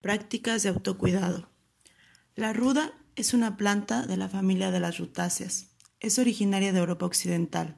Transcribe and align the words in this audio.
Prácticas 0.00 0.62
de 0.62 0.68
autocuidado. 0.68 1.50
La 2.36 2.52
ruda 2.52 2.92
es 3.16 3.34
una 3.34 3.56
planta 3.56 4.06
de 4.06 4.16
la 4.16 4.28
familia 4.28 4.70
de 4.70 4.78
las 4.78 4.98
rutáceas. 4.98 5.70
Es 5.98 6.20
originaria 6.20 6.72
de 6.72 6.78
Europa 6.78 7.04
Occidental. 7.04 7.76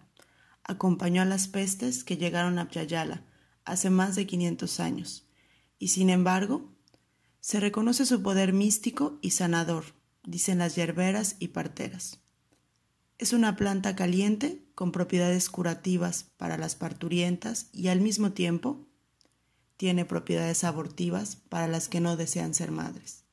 Acompañó 0.62 1.22
a 1.22 1.24
las 1.24 1.48
pestes 1.48 2.04
que 2.04 2.18
llegaron 2.18 2.58
a 2.58 2.68
Pyayala 2.68 3.24
hace 3.64 3.88
más 3.88 4.16
de 4.16 4.26
500 4.26 4.80
años. 4.80 5.26
Y 5.78 5.88
sin 5.88 6.10
embargo, 6.10 6.70
se 7.40 7.58
reconoce 7.58 8.04
su 8.04 8.22
poder 8.22 8.52
místico 8.52 9.18
y 9.22 9.30
sanador, 9.30 9.94
dicen 10.22 10.58
las 10.58 10.76
yerberas 10.76 11.36
y 11.38 11.48
parteras. 11.48 12.20
Es 13.16 13.32
una 13.32 13.56
planta 13.56 13.96
caliente 13.96 14.62
con 14.74 14.92
propiedades 14.92 15.48
curativas 15.48 16.26
para 16.36 16.58
las 16.58 16.74
parturientas 16.74 17.70
y 17.72 17.88
al 17.88 18.02
mismo 18.02 18.32
tiempo 18.32 18.89
tiene 19.80 20.04
propiedades 20.04 20.62
abortivas 20.64 21.36
para 21.36 21.66
las 21.66 21.88
que 21.88 22.00
no 22.00 22.18
desean 22.18 22.52
ser 22.52 22.70
madres. 22.70 23.24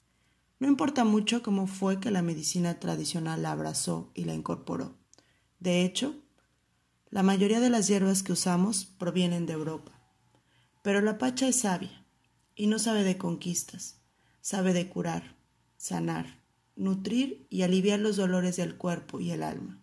No 0.60 0.70
importa 0.70 1.04
mucho 1.04 1.44
cómo 1.44 1.68
fue 1.68 2.00
que 2.00 2.10
la 2.10 2.22
medicina 2.22 2.80
tradicional 2.80 3.42
la 3.42 3.52
abrazó 3.52 4.12
y 4.14 4.24
la 4.24 4.34
incorporó. 4.34 4.96
De 5.60 5.84
hecho, 5.84 6.16
la 7.10 7.22
mayoría 7.22 7.60
de 7.60 7.70
las 7.70 7.90
hierbas 7.90 8.24
que 8.24 8.32
usamos 8.32 8.86
provienen 8.86 9.46
de 9.46 9.52
Europa. 9.52 9.92
Pero 10.84 11.02
la 11.02 11.18
pacha 11.18 11.50
es 11.50 11.58
sabia 11.58 12.06
y 12.56 12.68
no 12.68 12.80
sabe 12.80 13.04
de 13.04 13.18
conquistas, 13.18 14.00
sabe 14.40 14.72
de 14.72 14.88
curar, 14.88 15.36
sanar, 15.76 16.40
nutrir 16.78 17.46
y 17.50 17.64
aliviar 17.64 18.00
los 18.00 18.16
dolores 18.16 18.56
del 18.56 18.78
cuerpo 18.78 19.20
y 19.20 19.32
el 19.32 19.44
alma. 19.44 19.82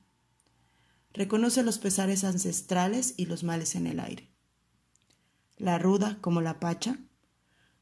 Reconoce 1.12 1.62
los 1.62 1.78
pesares 1.78 2.24
ancestrales 2.24 3.12
y 3.19 3.27
los 3.27 3.44
males 3.44 3.74
en 3.74 3.86
el 3.86 4.00
aire 4.00 4.34
la 5.56 5.78
ruda 5.78 6.18
como 6.20 6.40
la 6.40 6.60
pacha, 6.60 6.98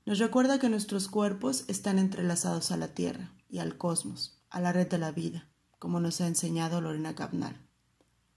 nos 0.04 0.18
recuerda 0.18 0.58
que 0.58 0.68
nuestros 0.68 1.08
cuerpos 1.08 1.64
están 1.68 1.98
entrelazados 1.98 2.72
a 2.72 2.76
la 2.76 2.88
Tierra 2.88 3.32
y 3.48 3.58
al 3.58 3.78
cosmos, 3.78 4.42
a 4.50 4.60
la 4.60 4.72
red 4.72 4.88
de 4.88 4.98
la 4.98 5.12
vida, 5.12 5.48
como 5.78 6.00
nos 6.00 6.20
ha 6.20 6.26
enseñado 6.26 6.80
Lorena 6.80 7.14
Capnal. 7.14 7.66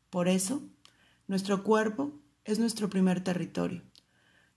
Por 0.09 0.27
eso, 0.27 0.61
nuestro 1.27 1.64
cuerpo 1.64 2.22
es 2.44 2.59
nuestro 2.59 2.89
primer 2.89 3.23
territorio. 3.23 3.81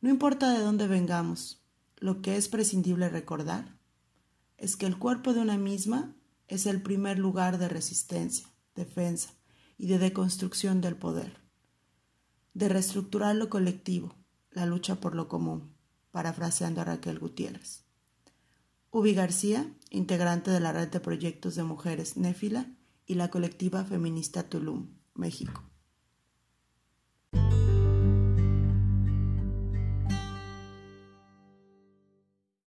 No 0.00 0.10
importa 0.10 0.52
de 0.52 0.60
dónde 0.60 0.86
vengamos, 0.86 1.64
lo 1.96 2.22
que 2.22 2.36
es 2.36 2.48
prescindible 2.48 3.08
recordar 3.08 3.76
es 4.58 4.76
que 4.76 4.86
el 4.86 4.98
cuerpo 4.98 5.32
de 5.32 5.40
una 5.40 5.56
misma 5.56 6.14
es 6.46 6.66
el 6.66 6.82
primer 6.82 7.18
lugar 7.18 7.58
de 7.58 7.68
resistencia, 7.68 8.46
defensa 8.74 9.30
y 9.76 9.86
de 9.86 9.98
deconstrucción 9.98 10.80
del 10.80 10.96
poder, 10.96 11.40
de 12.54 12.68
reestructurar 12.68 13.34
lo 13.36 13.48
colectivo, 13.48 14.17
la 14.50 14.66
lucha 14.66 14.96
por 14.96 15.14
lo 15.14 15.28
común, 15.28 15.72
parafraseando 16.10 16.80
a 16.80 16.84
Raquel 16.84 17.18
Gutiérrez. 17.18 17.84
Ubi 18.91 19.14
García, 19.14 19.70
integrante 19.91 20.50
de 20.50 20.60
la 20.60 20.72
red 20.72 20.88
de 20.88 21.00
proyectos 21.00 21.54
de 21.54 21.62
mujeres 21.62 22.16
Néfila 22.16 22.66
y 23.06 23.14
la 23.14 23.28
colectiva 23.28 23.84
feminista 23.84 24.48
Tulum, 24.48 24.88
México. 25.14 25.62